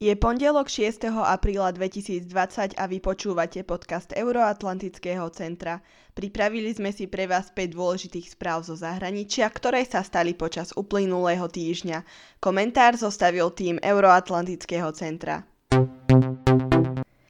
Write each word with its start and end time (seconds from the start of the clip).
Je 0.00 0.16
pondelok 0.16 0.72
6. 0.72 1.12
apríla 1.12 1.76
2020 1.76 2.72
a 2.72 2.84
vy 2.88 3.04
počúvate 3.04 3.60
podcast 3.68 4.16
Euroatlantického 4.16 5.28
centra. 5.28 5.84
Pripravili 6.16 6.72
sme 6.72 6.88
si 6.88 7.04
pre 7.04 7.28
vás 7.28 7.52
5 7.52 7.76
dôležitých 7.76 8.32
správ 8.32 8.64
zo 8.64 8.80
zahraničia, 8.80 9.44
ktoré 9.52 9.84
sa 9.84 10.00
stali 10.00 10.32
počas 10.32 10.72
uplynulého 10.72 11.44
týždňa. 11.44 12.00
Komentár 12.40 12.96
zostavil 12.96 13.52
tým 13.52 13.76
Euroatlantického 13.76 14.88
centra. 14.96 15.44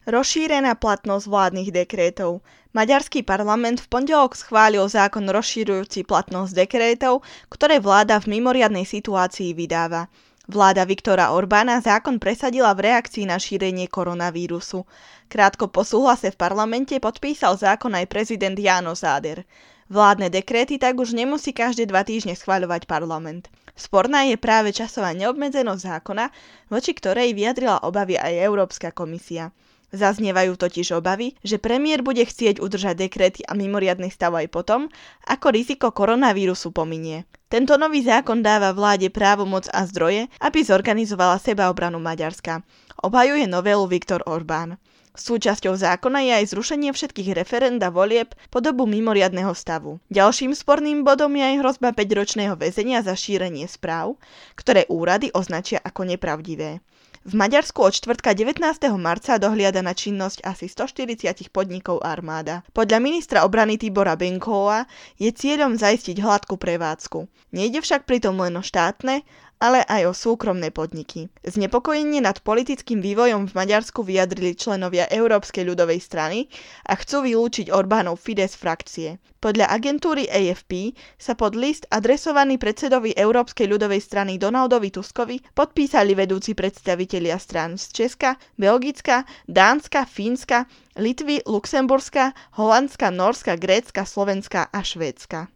Rozšírená 0.07 0.79
platnosť 0.79 1.27
vládnych 1.27 1.75
dekrétov. 1.75 2.47
Maďarský 2.71 3.27
parlament 3.27 3.83
v 3.83 3.91
pondelok 3.91 4.39
schválil 4.39 4.87
zákon 4.87 5.27
rozšírujúci 5.27 6.07
platnosť 6.07 6.55
dekrétov, 6.55 7.27
ktoré 7.51 7.83
vláda 7.83 8.23
v 8.23 8.39
mimoriadnej 8.39 8.87
situácii 8.87 9.59
vydáva. 9.59 10.07
Vláda 10.51 10.83
Viktora 10.83 11.31
Orbána 11.31 11.79
zákon 11.79 12.19
presadila 12.19 12.75
v 12.75 12.91
reakcii 12.91 13.23
na 13.23 13.39
šírenie 13.39 13.87
koronavírusu. 13.87 14.83
Krátko 15.31 15.71
po 15.71 15.87
súhlase 15.87 16.35
v 16.35 16.41
parlamente 16.43 16.99
podpísal 16.99 17.55
zákon 17.55 17.95
aj 17.95 18.11
prezident 18.11 18.59
Jáno 18.59 18.99
Záder. 18.99 19.47
Vládne 19.87 20.27
dekréty 20.27 20.75
tak 20.75 20.99
už 20.99 21.15
nemusí 21.15 21.55
každé 21.55 21.87
dva 21.87 22.03
týždne 22.03 22.35
schváľovať 22.35 22.91
parlament. 22.91 23.47
Sporná 23.79 24.27
je 24.27 24.35
práve 24.35 24.75
časová 24.75 25.15
neobmedzenosť 25.15 25.83
zákona, 25.87 26.35
voči 26.67 26.99
ktorej 26.99 27.31
vyjadrila 27.31 27.87
obavy 27.87 28.19
aj 28.19 28.43
Európska 28.43 28.91
komisia. 28.91 29.55
Zaznievajú 29.91 30.55
totiž 30.55 30.95
obavy, 31.03 31.35
že 31.43 31.59
premiér 31.59 32.07
bude 32.07 32.23
chcieť 32.23 32.63
udržať 32.63 33.11
dekréty 33.11 33.43
a 33.43 33.59
mimoriadny 33.59 34.07
stav 34.07 34.31
aj 34.39 34.47
potom, 34.47 34.87
ako 35.27 35.51
riziko 35.51 35.91
koronavírusu 35.91 36.71
pominie. 36.71 37.27
Tento 37.51 37.75
nový 37.75 38.07
zákon 38.07 38.39
dáva 38.39 38.71
vláde 38.71 39.11
právomoc 39.11 39.67
a 39.75 39.83
zdroje, 39.83 40.31
aby 40.39 40.63
zorganizovala 40.63 41.43
sebaobranu 41.43 41.99
Maďarska. 41.99 42.63
Obhajuje 43.03 43.51
novelu 43.51 43.91
Viktor 43.91 44.23
Orbán. 44.31 44.79
Súčasťou 45.11 45.75
zákona 45.75 46.23
je 46.23 46.33
aj 46.39 46.55
zrušenie 46.55 46.95
všetkých 46.95 47.35
referenda 47.35 47.91
volieb 47.91 48.31
po 48.47 48.63
dobu 48.63 48.87
mimoriadného 48.87 49.51
stavu. 49.59 49.99
Ďalším 50.07 50.55
sporným 50.55 51.03
bodom 51.03 51.35
je 51.35 51.43
aj 51.43 51.59
hrozba 51.67 51.91
5-ročného 51.91 52.55
väzenia 52.55 53.03
za 53.03 53.19
šírenie 53.19 53.67
správ, 53.67 54.15
ktoré 54.55 54.87
úrady 54.87 55.35
označia 55.35 55.83
ako 55.83 56.07
nepravdivé. 56.07 56.79
V 57.21 57.37
Maďarsku 57.37 57.85
od 57.85 57.93
čtvrtka 57.93 58.33
19. 58.33 58.65
marca 58.97 59.37
dohliada 59.37 59.85
na 59.85 59.93
činnosť 59.93 60.41
asi 60.41 60.73
140 60.73 61.53
podnikov 61.53 62.01
armáda. 62.01 62.65
Podľa 62.73 62.97
ministra 62.97 63.45
obrany 63.45 63.77
Tibora 63.77 64.17
Benkova 64.17 64.89
je 65.21 65.29
cieľom 65.29 65.77
zaistiť 65.77 66.17
hladkú 66.17 66.57
prevádzku. 66.57 67.29
Nejde 67.53 67.85
však 67.85 68.09
pritom 68.09 68.41
len 68.41 68.57
o 68.57 68.65
štátne, 68.65 69.21
ale 69.61 69.85
aj 69.85 70.03
o 70.09 70.13
súkromné 70.17 70.73
podniky. 70.73 71.29
Znepokojenie 71.45 72.25
nad 72.25 72.41
politickým 72.41 73.05
vývojom 73.05 73.53
v 73.53 73.57
Maďarsku 73.57 74.01
vyjadrili 74.01 74.57
členovia 74.57 75.05
Európskej 75.13 75.69
ľudovej 75.69 76.01
strany 76.01 76.49
a 76.89 76.97
chcú 76.97 77.29
vylúčiť 77.29 77.69
Orbánov 77.69 78.17
Fides 78.17 78.57
frakcie. 78.57 79.21
Podľa 79.41 79.69
agentúry 79.69 80.29
AFP 80.29 80.97
sa 81.21 81.37
pod 81.37 81.57
list 81.57 81.85
adresovaný 81.93 82.57
predsedovi 82.57 83.13
Európskej 83.17 83.69
ľudovej 83.69 84.01
strany 84.01 84.41
Donaldovi 84.41 84.93
Tuskovi 84.93 85.41
podpísali 85.53 86.17
vedúci 86.17 86.57
predstavitelia 86.57 87.37
strán 87.37 87.77
z 87.77 87.89
Česka, 87.93 88.37
Belgicka, 88.57 89.29
Dánska, 89.45 90.09
Fínska, 90.09 90.69
Litvy, 90.97 91.45
Luxemburska, 91.45 92.33
Holandska, 92.57 93.09
Norska, 93.13 93.57
Grécka, 93.57 94.05
Slovenska 94.09 94.69
a 94.69 94.81
Švédska. 94.85 95.49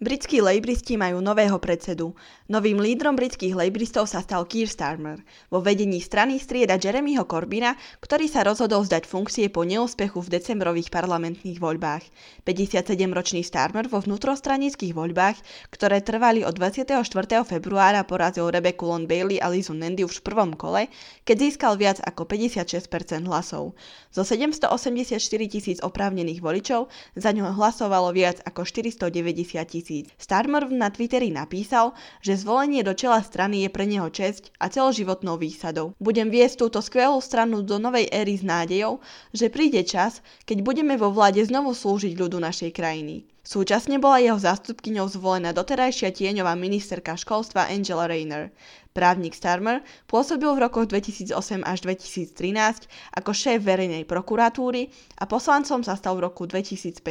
Britskí 0.00 0.40
lejbristi 0.40 0.96
majú 0.96 1.20
nového 1.20 1.60
predsedu. 1.60 2.16
Novým 2.48 2.80
lídrom 2.80 3.20
britských 3.20 3.52
lejbristov 3.52 4.08
sa 4.08 4.24
stal 4.24 4.48
Keir 4.48 4.64
Starmer. 4.64 5.20
Vo 5.52 5.60
vedení 5.60 6.00
strany 6.00 6.40
strieda 6.40 6.80
Jeremyho 6.80 7.28
Corbina, 7.28 7.76
ktorý 8.00 8.24
sa 8.24 8.40
rozhodol 8.40 8.80
zdať 8.88 9.04
funkcie 9.04 9.52
po 9.52 9.60
neúspechu 9.68 10.24
v 10.24 10.40
decembrových 10.40 10.88
parlamentných 10.88 11.60
voľbách. 11.60 12.00
57-ročný 12.48 13.44
Starmer 13.44 13.92
vo 13.92 14.00
vnútrostranických 14.00 14.96
voľbách, 14.96 15.36
ktoré 15.68 16.00
trvali 16.00 16.48
od 16.48 16.56
24. 16.56 16.96
februára 17.44 18.00
porazil 18.08 18.48
Rebecca 18.48 18.88
Lon 18.88 19.04
Bailey 19.04 19.36
a 19.36 19.52
Lizu 19.52 19.76
Nandy 19.76 20.08
už 20.08 20.24
v 20.24 20.32
prvom 20.32 20.56
kole, 20.56 20.88
keď 21.28 21.36
získal 21.44 21.76
viac 21.76 22.00
ako 22.00 22.24
56% 22.24 22.88
hlasov. 23.28 23.76
Zo 24.08 24.24
784 24.24 25.20
tisíc 25.44 25.76
oprávnených 25.84 26.40
voličov 26.40 26.88
za 27.20 27.36
ňo 27.36 27.52
hlasovalo 27.52 28.16
viac 28.16 28.40
ako 28.48 28.64
490 28.64 29.60
tisíc 29.68 29.89
tisíc. 29.90 30.14
Starmer 30.14 30.70
na 30.70 30.86
Twitteri 30.94 31.34
napísal, 31.34 31.98
že 32.22 32.38
zvolenie 32.38 32.86
do 32.86 32.94
čela 32.94 33.18
strany 33.18 33.66
je 33.66 33.70
pre 33.74 33.90
neho 33.90 34.06
česť 34.06 34.54
a 34.62 34.70
celoživotnou 34.70 35.34
výsadou. 35.34 35.98
Budem 35.98 36.30
viesť 36.30 36.62
túto 36.62 36.78
skvelú 36.78 37.18
stranu 37.18 37.66
do 37.66 37.82
novej 37.82 38.06
éry 38.14 38.38
s 38.38 38.46
nádejou, 38.46 39.02
že 39.34 39.50
príde 39.50 39.82
čas, 39.82 40.22
keď 40.46 40.62
budeme 40.62 40.94
vo 40.94 41.10
vláde 41.10 41.42
znovu 41.42 41.74
slúžiť 41.74 42.14
ľudu 42.14 42.38
našej 42.38 42.70
krajiny. 42.70 43.26
Súčasne 43.50 43.98
bola 43.98 44.22
jeho 44.22 44.38
zástupkyňou 44.38 45.10
zvolená 45.10 45.50
doterajšia 45.50 46.14
tieňová 46.14 46.54
ministerka 46.54 47.18
školstva 47.18 47.66
Angela 47.66 48.06
Rayner. 48.06 48.54
Právnik 48.94 49.34
Starmer 49.34 49.82
pôsobil 50.06 50.46
v 50.54 50.62
rokoch 50.62 50.86
2008 50.86 51.66
až 51.66 51.78
2013 51.82 52.86
ako 53.10 53.30
šéf 53.34 53.58
verejnej 53.58 54.06
prokuratúry 54.06 54.94
a 55.18 55.26
poslancom 55.26 55.82
sa 55.82 55.98
stal 55.98 56.14
v 56.14 56.30
roku 56.30 56.46
2015. 56.46 57.02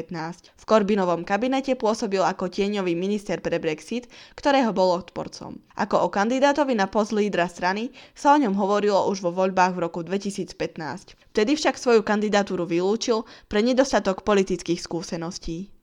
V 0.55 0.63
Corbinovom 0.63 1.27
kabinete 1.27 1.75
pôsobil 1.75 2.23
ako 2.23 2.47
tieňový 2.47 2.95
minister 2.95 3.44
pre 3.44 3.59
Brexit, 3.59 4.07
ktorého 4.39 4.71
bol 4.71 4.95
odporcom. 4.95 5.59
Ako 5.75 6.07
o 6.07 6.07
kandidátovi 6.07 6.71
na 6.71 6.88
post 6.88 7.11
lídra 7.11 7.51
strany 7.51 7.91
sa 8.16 8.31
o 8.31 8.39
ňom 8.39 8.56
hovorilo 8.56 9.11
už 9.11 9.27
vo 9.27 9.35
voľbách 9.35 9.75
v 9.75 9.83
roku 9.83 10.07
2015. 10.07 10.56
Vtedy 11.35 11.59
však 11.59 11.75
svoju 11.75 12.00
kandidatúru 12.00 12.63
vylúčil 12.63 13.27
pre 13.51 13.59
nedostatok 13.59 14.23
politických 14.23 14.79
skúseností. 14.79 15.75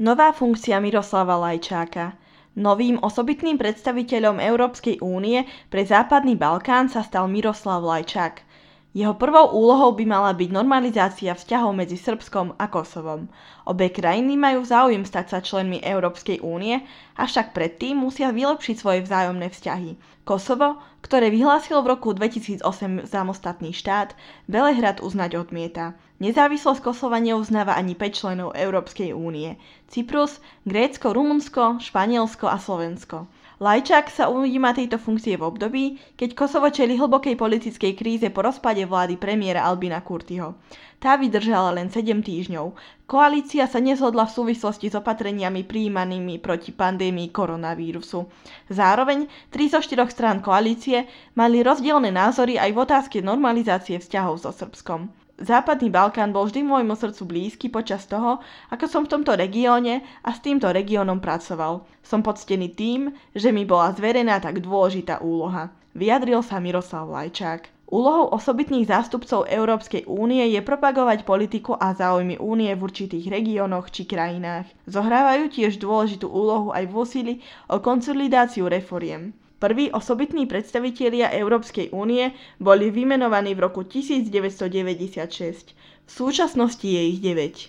Nová 0.00 0.32
funkcia 0.32 0.80
Miroslava 0.80 1.36
Lajčáka– 1.36 2.14
Novým 2.58 2.98
osobitným 2.98 3.54
predstaviteľom 3.54 4.42
Európskej 4.42 4.98
únie 5.06 5.46
pre 5.70 5.86
Západný 5.86 6.34
Balkán 6.34 6.90
sa 6.90 7.06
stal 7.06 7.30
Miroslav 7.30 7.78
Lajčák. 7.78 8.42
Jeho 8.90 9.14
prvou 9.14 9.54
úlohou 9.54 9.94
by 9.94 10.02
mala 10.02 10.34
byť 10.34 10.50
normalizácia 10.50 11.30
vzťahov 11.30 11.78
medzi 11.78 11.94
Srbskom 11.94 12.58
a 12.58 12.66
Kosovom. 12.66 13.30
Obe 13.62 13.86
krajiny 13.86 14.34
majú 14.34 14.66
záujem 14.66 15.06
stať 15.06 15.26
sa 15.30 15.38
členmi 15.38 15.78
Európskej 15.78 16.42
únie, 16.42 16.82
avšak 17.14 17.54
predtým 17.54 18.02
musia 18.02 18.34
vylepšiť 18.34 18.74
svoje 18.74 19.06
vzájomné 19.06 19.46
vzťahy. 19.46 19.94
Kosovo, 20.26 20.82
ktoré 21.06 21.30
vyhlásilo 21.30 21.86
v 21.86 21.90
roku 21.94 22.10
2008 22.10 22.66
samostatný 23.06 23.70
štát, 23.70 24.18
Belehrad 24.50 24.98
uznať 24.98 25.38
odmieta. 25.38 25.94
Nezávislosť 26.18 26.82
Kosova 26.82 27.22
neuznáva 27.22 27.78
ani 27.78 27.94
5 27.94 28.10
členov 28.10 28.58
Európskej 28.58 29.14
únie. 29.14 29.54
Cyprus, 29.86 30.42
Grécko, 30.66 31.14
Rumunsko, 31.14 31.78
Španielsko 31.78 32.50
a 32.50 32.58
Slovensko. 32.58 33.30
Lajčák 33.60 34.08
sa 34.08 34.32
ujíma 34.32 34.72
tejto 34.72 34.96
funkcie 34.96 35.36
v 35.36 35.44
období, 35.44 35.84
keď 36.16 36.32
Kosovo 36.32 36.72
čeli 36.72 36.96
hlbokej 36.96 37.36
politickej 37.36 37.92
kríze 37.92 38.32
po 38.32 38.40
rozpade 38.40 38.80
vlády 38.88 39.20
premiéra 39.20 39.68
Albina 39.68 40.00
Kurtiho. 40.00 40.56
Tá 40.96 41.20
vydržala 41.20 41.76
len 41.76 41.92
7 41.92 42.24
týždňov. 42.24 42.72
Koalícia 43.04 43.68
sa 43.68 43.76
nezhodla 43.76 44.24
v 44.24 44.32
súvislosti 44.32 44.88
s 44.88 44.96
opatreniami 44.96 45.68
príjmanými 45.68 46.40
proti 46.40 46.72
pandémii 46.72 47.28
koronavírusu. 47.28 48.32
Zároveň 48.72 49.28
3 49.52 49.76
zo 49.76 49.84
4 49.84 50.08
strán 50.08 50.40
koalície 50.40 51.04
mali 51.36 51.60
rozdielne 51.60 52.08
názory 52.08 52.56
aj 52.56 52.72
v 52.72 52.80
otázke 52.80 53.16
normalizácie 53.20 54.00
vzťahov 54.00 54.40
so 54.40 54.56
Srbskom. 54.56 55.19
Západný 55.40 55.88
Balkán 55.88 56.36
bol 56.36 56.44
vždy 56.44 56.60
môjmu 56.68 56.92
srdcu 56.92 57.24
blízky 57.24 57.72
počas 57.72 58.04
toho, 58.04 58.44
ako 58.68 58.84
som 58.84 59.02
v 59.08 59.16
tomto 59.16 59.32
regióne 59.32 60.04
a 60.20 60.36
s 60.36 60.44
týmto 60.44 60.68
regiónom 60.68 61.16
pracoval. 61.16 61.88
Som 62.04 62.20
poctený 62.20 62.76
tým, 62.76 63.16
že 63.32 63.48
mi 63.48 63.64
bola 63.64 63.96
zverená 63.96 64.36
tak 64.36 64.60
dôležitá 64.60 65.24
úloha. 65.24 65.72
Vyjadril 65.96 66.44
sa 66.44 66.60
Miroslav 66.60 67.08
Lajčák. 67.08 67.72
Úlohou 67.88 68.36
osobitných 68.36 68.86
zástupcov 68.86 69.48
Európskej 69.48 70.06
únie 70.06 70.44
je 70.52 70.60
propagovať 70.60 71.24
politiku 71.24 71.72
a 71.74 71.96
záujmy 71.96 72.36
únie 72.36 72.70
v 72.76 72.84
určitých 72.86 73.32
regiónoch 73.32 73.88
či 73.88 74.04
krajinách. 74.04 74.68
Zohrávajú 74.86 75.50
tiež 75.56 75.80
dôležitú 75.80 76.28
úlohu 76.28 76.70
aj 76.70 76.84
v 76.84 76.94
úsilí 76.94 77.34
o 77.66 77.80
konsolidáciu 77.80 78.68
reforiem. 78.68 79.32
Prví 79.60 79.92
osobitní 79.92 80.48
predstavitelia 80.48 81.28
Európskej 81.36 81.92
únie 81.92 82.32
boli 82.56 82.88
vymenovaní 82.88 83.52
v 83.52 83.68
roku 83.68 83.84
1996. 83.84 85.76
V 85.76 86.10
súčasnosti 86.10 86.88
je 86.88 87.02
ich 87.12 87.20
9. 87.20 87.68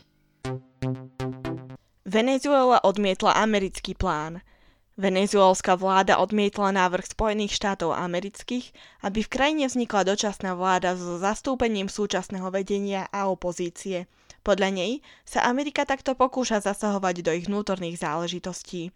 Venezuela 2.08 2.80
odmietla 2.80 3.36
americký 3.44 3.92
plán. 3.92 4.40
Venezuelská 4.96 5.76
vláda 5.76 6.16
odmietla 6.24 6.72
návrh 6.72 7.12
Spojených 7.12 7.60
štátov 7.60 7.92
amerických, 7.92 8.72
aby 9.04 9.20
v 9.20 9.32
krajine 9.32 9.68
vznikla 9.68 10.16
dočasná 10.16 10.56
vláda 10.56 10.96
so 10.96 11.20
zastúpením 11.20 11.92
súčasného 11.92 12.48
vedenia 12.56 13.12
a 13.12 13.28
opozície. 13.28 14.08
Podľa 14.48 14.70
nej 14.72 15.04
sa 15.28 15.44
Amerika 15.44 15.84
takto 15.84 16.16
pokúša 16.16 16.64
zasahovať 16.64 17.16
do 17.20 17.36
ich 17.36 17.52
vnútorných 17.52 18.00
záležitostí. 18.00 18.96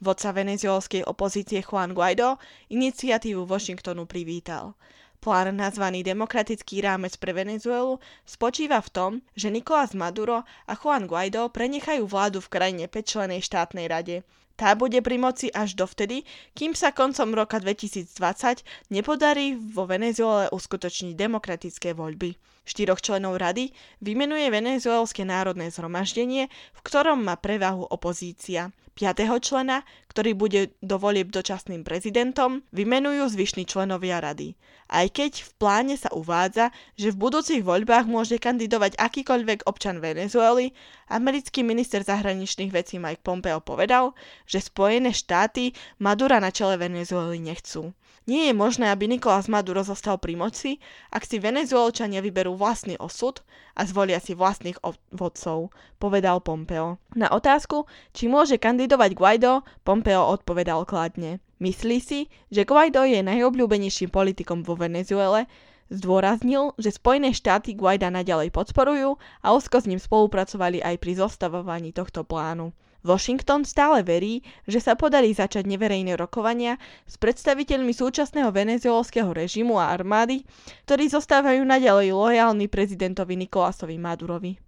Vodca 0.00 0.32
venezuelskej 0.32 1.08
opozície 1.08 1.64
Juan 1.64 1.96
Guaido 1.96 2.36
iniciatívu 2.68 3.48
Washingtonu 3.48 4.04
privítal. 4.04 4.76
Plán 5.20 5.56
nazvaný 5.56 6.04
Demokratický 6.04 6.84
rámec 6.84 7.16
pre 7.16 7.32
Venezuelu 7.32 7.98
spočíva 8.28 8.78
v 8.84 8.92
tom, 8.92 9.12
že 9.32 9.48
Nicolás 9.50 9.96
Maduro 9.96 10.44
a 10.44 10.72
Juan 10.76 11.08
Guaido 11.08 11.48
prenechajú 11.48 12.04
vládu 12.04 12.44
v 12.44 12.52
krajine 12.52 12.84
5 12.86 13.40
štátnej 13.40 13.88
rade. 13.88 14.22
Tá 14.56 14.72
bude 14.72 15.04
pri 15.04 15.20
moci 15.20 15.52
až 15.52 15.76
dovtedy, 15.76 16.24
kým 16.56 16.72
sa 16.72 16.88
koncom 16.88 17.36
roka 17.36 17.60
2020 17.60 18.64
nepodarí 18.88 19.52
vo 19.52 19.84
Venezuele 19.84 20.48
uskutočniť 20.48 21.12
demokratické 21.12 21.92
voľby. 21.92 22.40
Štyroch 22.66 22.98
členov 22.98 23.38
rady 23.38 23.70
vymenuje 24.02 24.50
Venezuelské 24.50 25.22
národné 25.22 25.70
zhromaždenie, 25.70 26.50
v 26.50 26.80
ktorom 26.82 27.22
má 27.22 27.38
prevahu 27.38 27.86
opozícia. 27.86 28.74
Piatého 28.96 29.36
člena, 29.44 29.84
ktorý 30.08 30.32
bude 30.32 30.72
do 30.80 30.96
volieb 30.96 31.28
dočasným 31.28 31.84
prezidentom, 31.84 32.64
vymenujú 32.72 33.28
zvyšní 33.28 33.68
členovia 33.68 34.24
rady. 34.24 34.56
Aj 34.88 35.04
keď 35.12 35.44
v 35.44 35.50
pláne 35.60 35.94
sa 36.00 36.08
uvádza, 36.16 36.72
že 36.96 37.12
v 37.12 37.28
budúcich 37.28 37.60
voľbách 37.60 38.08
môže 38.08 38.40
kandidovať 38.40 38.96
akýkoľvek 38.96 39.68
občan 39.68 40.00
Venezuely, 40.00 40.72
americký 41.06 41.62
minister 41.62 42.02
zahraničných 42.02 42.70
vecí 42.74 42.98
Mike 42.98 43.22
Pompeo 43.22 43.62
povedal, 43.62 44.12
že 44.46 44.62
Spojené 44.62 45.14
štáty 45.14 45.72
Madura 46.02 46.42
na 46.42 46.50
čele 46.50 46.76
Venezuely 46.76 47.38
nechcú. 47.38 47.94
Nie 48.26 48.50
je 48.50 48.58
možné, 48.58 48.90
aby 48.90 49.06
Nikolás 49.06 49.46
Maduro 49.46 49.86
zostal 49.86 50.18
pri 50.18 50.34
moci, 50.34 50.82
ak 51.14 51.22
si 51.22 51.38
Venezuelčania 51.38 52.18
vyberú 52.18 52.58
vlastný 52.58 52.98
osud 52.98 53.38
a 53.78 53.86
zvolia 53.86 54.18
si 54.18 54.34
vlastných 54.34 54.82
vodcov, 55.14 55.70
povedal 56.02 56.42
Pompeo. 56.42 56.98
Na 57.14 57.30
otázku, 57.30 57.86
či 58.10 58.26
môže 58.26 58.58
kandidovať 58.58 59.14
Guaido, 59.14 59.62
Pompeo 59.86 60.26
odpovedal 60.26 60.82
kladne. 60.90 61.38
Myslí 61.62 62.02
si, 62.02 62.26
že 62.50 62.66
Guaido 62.66 63.06
je 63.06 63.22
najobľúbenejším 63.22 64.10
politikom 64.10 64.66
vo 64.66 64.74
Venezuele, 64.74 65.46
Zdôraznil, 65.86 66.74
že 66.82 66.90
Spojené 66.90 67.30
štáty 67.30 67.78
Guaida 67.78 68.10
naďalej 68.10 68.50
podporujú 68.50 69.22
a 69.42 69.54
úzko 69.54 69.78
s 69.78 69.86
ním 69.86 70.02
spolupracovali 70.02 70.82
aj 70.82 70.98
pri 70.98 71.12
zostavovaní 71.14 71.94
tohto 71.94 72.26
plánu. 72.26 72.74
Washington 73.06 73.62
stále 73.62 74.02
verí, 74.02 74.42
že 74.66 74.82
sa 74.82 74.98
podarí 74.98 75.30
začať 75.30 75.62
neverejné 75.62 76.18
rokovania 76.18 76.74
s 77.06 77.14
predstaviteľmi 77.22 77.94
súčasného 77.94 78.50
venezuelského 78.50 79.30
režimu 79.30 79.78
a 79.78 79.94
armády, 79.94 80.42
ktorí 80.90 81.06
zostávajú 81.06 81.62
naďalej 81.62 82.10
lojálni 82.10 82.66
prezidentovi 82.66 83.38
Nikolásovi 83.46 83.94
Madurovi. 83.94 84.58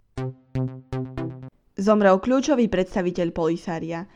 Zomrel 1.78 2.18
kľúčový 2.22 2.70
predstaviteľ 2.70 3.34
Polisária. 3.34 4.06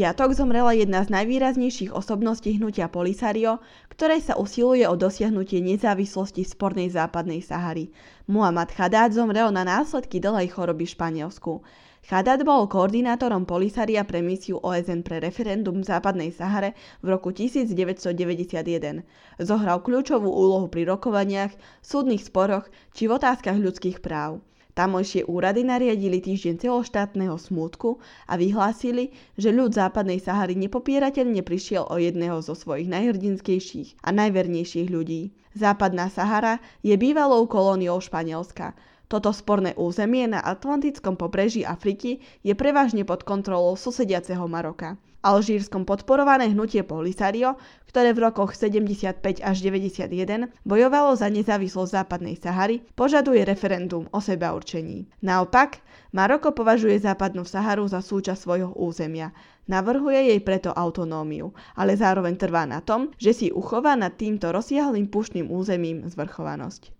Piatok 0.00 0.32
zomrela 0.32 0.72
jedna 0.72 1.04
z 1.04 1.12
najvýraznejších 1.12 1.92
osobností 1.92 2.56
hnutia 2.56 2.88
Polisario, 2.88 3.60
ktoré 3.92 4.16
sa 4.16 4.32
usiluje 4.40 4.88
o 4.88 4.96
dosiahnutie 4.96 5.60
nezávislosti 5.60 6.40
spornej 6.40 6.88
západnej 6.88 7.44
Sahary. 7.44 7.92
Muhammad 8.24 8.72
Haddad 8.72 9.12
zomrel 9.12 9.52
na 9.52 9.60
následky 9.60 10.16
dlhej 10.16 10.56
choroby 10.56 10.88
v 10.88 10.94
Španielsku. 10.96 11.60
Haddad 12.08 12.48
bol 12.48 12.64
koordinátorom 12.64 13.44
Polisaria 13.44 14.00
pre 14.08 14.24
misiu 14.24 14.56
OSN 14.64 15.04
pre 15.04 15.20
referendum 15.20 15.84
v 15.84 15.92
západnej 15.92 16.32
Sahare 16.32 16.72
v 17.04 17.12
roku 17.12 17.28
1991. 17.36 19.04
Zohral 19.36 19.84
kľúčovú 19.84 20.32
úlohu 20.32 20.72
pri 20.72 20.88
rokovaniach, 20.88 21.52
súdnych 21.84 22.24
sporoch 22.24 22.72
či 22.96 23.04
v 23.04 23.20
otázkach 23.20 23.60
ľudských 23.60 24.00
práv. 24.00 24.40
Tamojšie 24.80 25.28
úrady 25.28 25.60
nariadili 25.60 26.24
týždeň 26.24 26.56
celoštátneho 26.56 27.36
smútku 27.36 28.00
a 28.24 28.40
vyhlásili, 28.40 29.12
že 29.36 29.52
ľud 29.52 29.76
západnej 29.76 30.24
Sahary 30.24 30.56
nepopierateľne 30.56 31.44
prišiel 31.44 31.84
o 31.84 32.00
jedného 32.00 32.40
zo 32.40 32.56
svojich 32.56 32.88
najhrdinskejších 32.88 34.00
a 34.00 34.08
najvernejších 34.08 34.88
ľudí. 34.88 35.36
Západná 35.52 36.08
Sahara 36.08 36.64
je 36.80 36.96
bývalou 36.96 37.44
kolóniou 37.44 38.00
Španielska. 38.00 38.72
Toto 39.10 39.34
sporné 39.34 39.74
územie 39.74 40.30
na 40.30 40.38
Atlantickom 40.38 41.18
pobreží 41.18 41.66
Afriky 41.66 42.22
je 42.46 42.54
prevažne 42.54 43.02
pod 43.02 43.26
kontrolou 43.26 43.74
susediaceho 43.74 44.46
Maroka. 44.46 45.02
Alžírskom 45.26 45.82
podporované 45.82 46.54
hnutie 46.54 46.86
Polisario, 46.86 47.58
ktoré 47.90 48.14
v 48.14 48.30
rokoch 48.30 48.54
75 48.54 49.42
až 49.42 49.56
91 49.66 50.54
bojovalo 50.62 51.18
za 51.18 51.26
nezávislosť 51.26 51.90
západnej 51.90 52.38
Sahary, 52.38 52.86
požaduje 52.94 53.42
referendum 53.42 54.06
o 54.14 54.22
seba 54.22 54.54
určení. 54.54 55.10
Naopak, 55.26 55.82
Maroko 56.14 56.54
považuje 56.54 57.02
západnú 57.02 57.42
Saharu 57.42 57.90
za 57.90 58.06
súčasť 58.06 58.38
svojho 58.38 58.70
územia. 58.78 59.34
Navrhuje 59.66 60.30
jej 60.30 60.40
preto 60.40 60.70
autonómiu, 60.70 61.50
ale 61.74 61.98
zároveň 61.98 62.38
trvá 62.38 62.62
na 62.62 62.78
tom, 62.78 63.10
že 63.18 63.34
si 63.34 63.46
uchová 63.50 63.98
nad 63.98 64.14
týmto 64.14 64.54
rozsiahlým 64.54 65.10
puštným 65.10 65.50
územím 65.50 66.06
zvrchovanosť. 66.06 66.99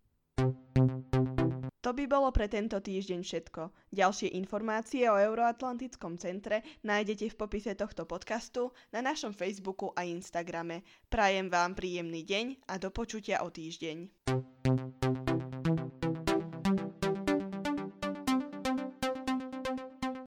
To 1.80 1.96
by 1.96 2.04
bolo 2.04 2.28
pre 2.28 2.44
tento 2.44 2.76
týždeň 2.76 3.24
všetko. 3.24 3.72
Ďalšie 3.88 4.36
informácie 4.36 5.08
o 5.08 5.16
Euroatlantickom 5.16 6.20
centre 6.20 6.60
nájdete 6.84 7.32
v 7.32 7.38
popise 7.40 7.72
tohto 7.72 8.04
podcastu 8.04 8.68
na 8.92 9.00
našom 9.00 9.32
Facebooku 9.32 9.88
a 9.96 10.04
Instagrame. 10.04 10.84
Prajem 11.08 11.48
vám 11.48 11.72
príjemný 11.72 12.20
deň 12.28 12.68
a 12.68 12.76
do 12.76 12.92
počutia 12.92 13.40
o 13.40 13.48
týždeň. 13.48 13.96